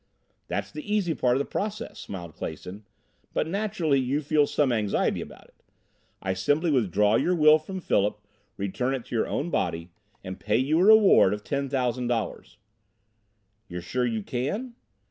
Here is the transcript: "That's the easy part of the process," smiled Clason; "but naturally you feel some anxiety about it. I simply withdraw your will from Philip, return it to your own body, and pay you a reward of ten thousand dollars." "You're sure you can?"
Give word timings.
"That's 0.47 0.71
the 0.71 0.91
easy 0.91 1.13
part 1.13 1.35
of 1.35 1.37
the 1.37 1.45
process," 1.45 1.99
smiled 1.99 2.33
Clason; 2.35 2.85
"but 3.35 3.45
naturally 3.45 3.99
you 3.99 4.21
feel 4.21 4.47
some 4.47 4.71
anxiety 4.71 5.21
about 5.21 5.43
it. 5.43 5.63
I 6.23 6.33
simply 6.33 6.71
withdraw 6.71 7.17
your 7.17 7.35
will 7.35 7.59
from 7.59 7.81
Philip, 7.81 8.19
return 8.57 8.95
it 8.95 9.05
to 9.05 9.15
your 9.15 9.27
own 9.27 9.51
body, 9.51 9.91
and 10.23 10.39
pay 10.39 10.57
you 10.57 10.79
a 10.79 10.85
reward 10.85 11.35
of 11.35 11.43
ten 11.43 11.69
thousand 11.69 12.07
dollars." 12.07 12.57
"You're 13.67 13.83
sure 13.83 14.03
you 14.07 14.23
can?" 14.23 14.73